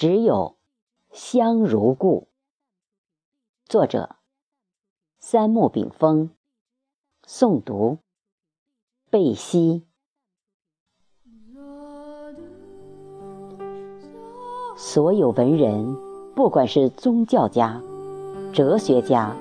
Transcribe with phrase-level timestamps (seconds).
[0.00, 0.56] 只有
[1.12, 2.28] 香如故。
[3.66, 4.16] 作者：
[5.18, 6.30] 三木炳峰。
[7.26, 7.98] 诵读：
[9.10, 9.84] 贝西。
[14.74, 15.94] 所有文人，
[16.34, 17.82] 不管是宗教家、
[18.54, 19.36] 哲学家，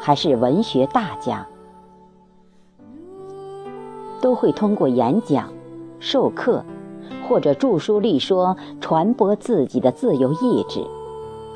[0.00, 1.46] 还是文学大家，
[4.22, 5.52] 都会通过演讲、
[6.00, 6.64] 授课
[7.28, 10.84] 或者著书立说，传播自己的自由意志。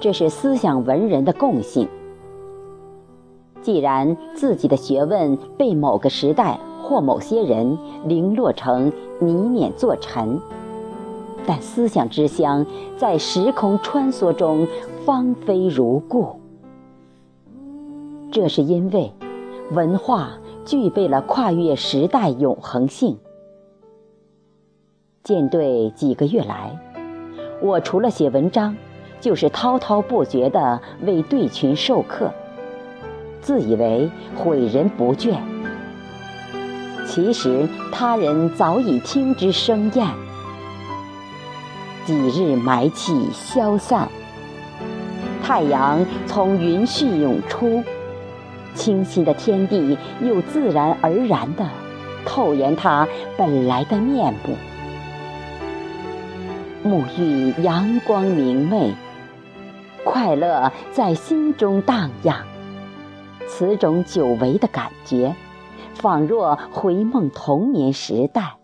[0.01, 1.89] 这是思想文人的共性。
[3.61, 10.41] 既然自己的学问被某个时代或某些人零落成泥碾作尘，
[11.47, 14.67] 但思想之香在时空穿梭中
[15.05, 16.27] 芳菲如故。
[18.33, 19.13] 这是因为
[19.71, 20.31] 文化
[20.65, 23.17] 具备了跨越时代永恒性。
[25.25, 26.77] 舰队几个月来，
[27.61, 28.75] 我除了写文章，
[29.21, 32.33] 就是滔滔不绝地为队群授课。
[33.41, 35.37] 自以为诲人不倦，
[37.07, 40.09] 其实他人早已听之生厌。
[42.05, 44.09] 几日霾气消散，
[45.41, 47.81] 太阳从云絮涌出，
[48.75, 51.65] 清新的天地又自然而然地
[52.25, 53.07] 透颜它
[53.39, 54.57] 本来的面目。
[56.85, 58.93] 沐浴阳光明媚，
[60.05, 62.45] 快乐在心中荡漾。
[63.47, 65.37] 此种久违的感觉，
[65.95, 68.59] 仿若回梦童年时代。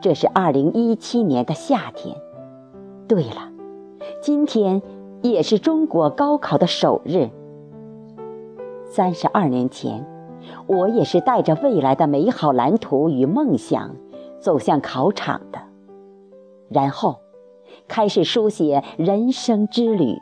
[0.00, 2.16] 这是二零一七年的夏天。
[3.08, 3.50] 对了，
[4.22, 4.80] 今天
[5.20, 7.28] 也是中国高考的首日。
[8.84, 10.06] 三十二年前，
[10.68, 13.96] 我也是带着未来的美好蓝图与梦想
[14.38, 15.58] 走向考场的，
[16.68, 17.20] 然后
[17.86, 20.16] 开始书写人生之旅。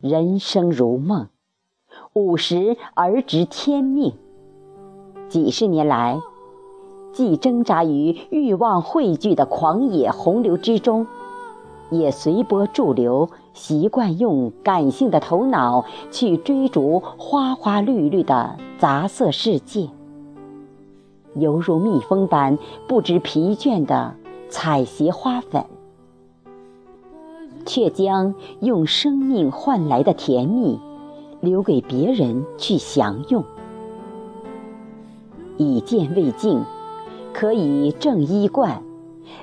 [0.00, 1.28] 人生如梦，
[2.12, 4.14] 五十而知天命。
[5.28, 6.20] 几十年来，
[7.12, 11.06] 既挣扎于欲望汇聚的狂野洪流之中，
[11.90, 19.88] 也随波逐流，习惯用感性的头脑去追逐花花绿绿的杂色世界，
[21.34, 24.14] 犹如蜜蜂般不知疲倦地
[24.48, 25.64] 采撷花粉。
[27.66, 30.78] 却将用生命换来的甜蜜
[31.40, 33.44] 留给别人去享用。
[35.58, 36.64] 以剑为镜，
[37.34, 38.80] 可以正衣冠；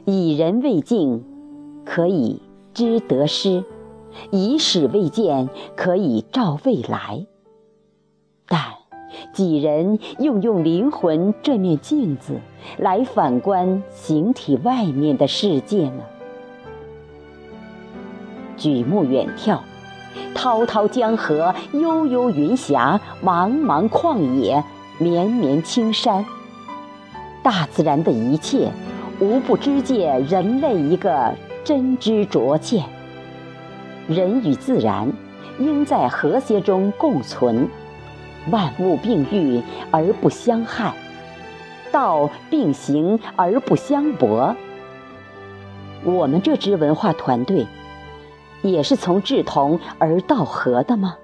[0.06, 1.24] 以人为镜，
[1.86, 2.42] 可以
[2.74, 3.64] 知得失；
[4.32, 7.28] 以史为鉴，可以照未来。
[9.34, 12.40] 几人又用灵魂这面镜子
[12.78, 16.04] 来反观形体外面的世界呢？
[18.58, 19.60] 举目远眺，
[20.34, 24.64] 滔滔江河，悠悠云霞，茫茫旷野，
[24.98, 26.26] 绵绵青山。
[27.44, 28.72] 大自然的一切，
[29.20, 31.34] 无不知借人类一个
[31.64, 32.84] 真知灼见。
[34.08, 35.12] 人与自然，
[35.60, 37.68] 应在和谐中共存，
[38.52, 39.62] 万物并育
[39.92, 40.94] 而不相害，
[41.92, 44.56] 道并行而不相驳。
[46.04, 47.66] 我们这支文化团队。
[48.62, 51.18] 也是从志同而道合的吗？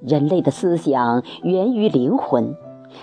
[0.00, 2.54] 人类的思想源于灵魂，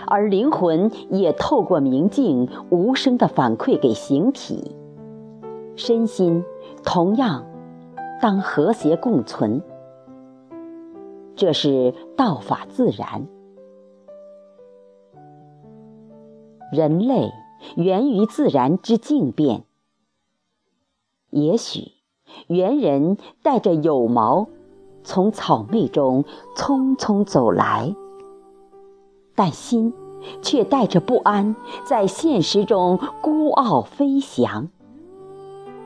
[0.06, 4.76] 而灵魂也透过明镜无声的反馈给形体，
[5.76, 6.44] 身心
[6.84, 7.44] 同样
[8.22, 9.64] 当和谐共存。
[11.42, 13.28] 这是道法自然。
[16.72, 17.32] 人类
[17.76, 19.64] 源于自然之静变，
[21.32, 21.94] 也许。
[22.46, 24.50] 猿人带着有毛，
[25.04, 26.26] 从草昧中
[26.56, 27.96] 匆匆走来，
[29.34, 29.92] 但心
[30.44, 34.70] 却带着不安，在现实中孤傲飞翔。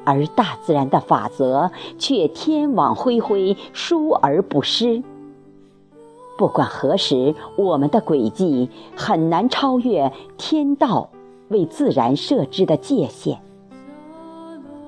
[0.05, 5.01] 而大自然的法则却天网恢恢，疏而不失。
[6.37, 11.09] 不管何时，我们的轨迹很难超越天道
[11.49, 13.39] 为自然设置的界限。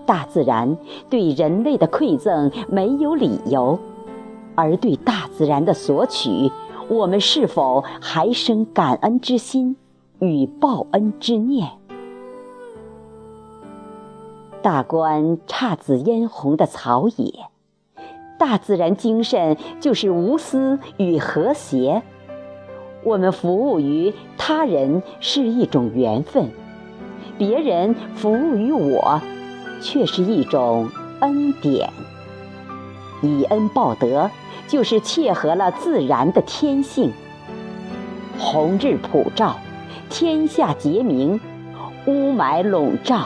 [0.06, 0.78] 大自然
[1.10, 3.78] 对人类的馈赠没有理由，
[4.56, 6.52] 而对大自然的索取，
[6.90, 9.76] 我们是否还生感恩之心
[10.20, 11.70] 与报恩之念？
[14.62, 17.34] 大观姹紫嫣红的草野，
[18.38, 22.02] 大自然精神就是无私与和谐。
[23.04, 26.52] 我们服务于他人是一种缘分。
[27.38, 29.22] 别人服务于我，
[29.82, 30.90] 却是一种
[31.20, 31.90] 恩典。
[33.22, 34.30] 以恩报德，
[34.68, 37.12] 就是切合了自然的天性。
[38.40, 39.56] 红日普照，
[40.10, 41.40] 天下皆明；
[42.06, 43.26] 雾霾笼罩，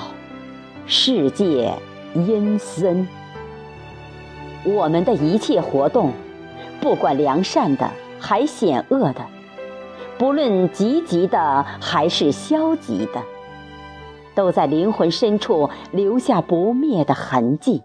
[0.86, 1.74] 世界
[2.14, 3.08] 阴森。
[4.64, 6.12] 我们的一切活动，
[6.80, 9.26] 不管良善的还险恶的，
[10.20, 13.24] 不论积极的还是消极的，
[14.36, 17.82] 都在灵魂深处留下不灭的痕迹。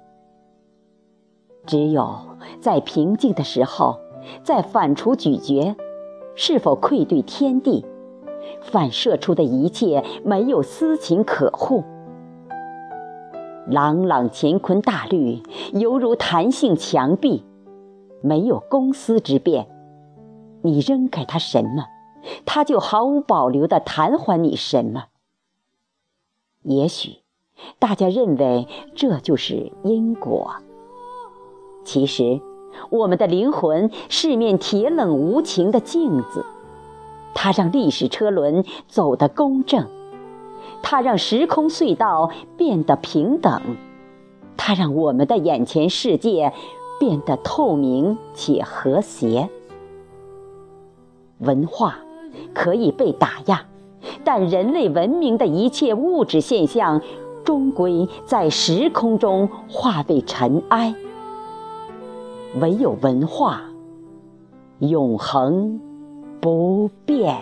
[1.64, 3.98] 只有在平静的时候，
[4.42, 5.74] 在反刍咀嚼，
[6.34, 7.86] 是否愧对天地，
[8.60, 11.82] 反射出的一切没有私情可护。
[13.68, 15.42] 朗朗乾坤大律，
[15.72, 17.44] 犹如弹性墙壁，
[18.22, 19.66] 没有公私之辩。
[20.62, 21.86] 你扔给他什么，
[22.44, 25.06] 他就毫无保留地弹还你什么。
[26.62, 27.16] 也许
[27.78, 30.54] 大家认为这就是因果，
[31.84, 32.40] 其实
[32.90, 36.44] 我们的灵魂是面铁冷无情的镜子，
[37.34, 39.88] 它让历史车轮走得公正。
[40.82, 43.60] 它让时空隧道变得平等，
[44.56, 46.52] 它让我们的眼前世界
[47.00, 49.48] 变得透明且和谐。
[51.38, 51.98] 文化
[52.54, 53.66] 可以被打压，
[54.24, 57.02] 但人类文明的一切物质现象，
[57.44, 60.94] 终归在时空中化为尘埃。
[62.60, 63.60] 唯有文化，
[64.78, 65.78] 永恒
[66.40, 67.36] 不变。